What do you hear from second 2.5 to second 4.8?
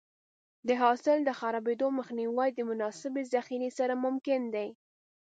د مناسبې ذخیرې سره ممکن دی.